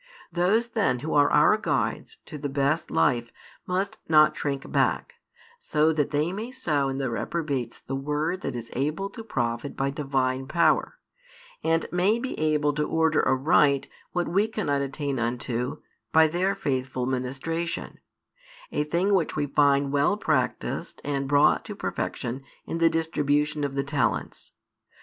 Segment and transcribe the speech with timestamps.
[0.31, 3.31] Those then who |420 are our guides to the best life
[3.67, 5.13] must not shrink back,
[5.59, 9.77] so that they may sow in the reprobates the Word that is able to profit
[9.77, 10.97] by Divine power,
[11.63, 17.05] and may be able to order aright what we cannot attain unto by their faithful
[17.05, 17.99] ministration,
[18.71, 23.75] a thing which we find well practised and brought to perfection in the distribution of
[23.75, 24.51] the talents.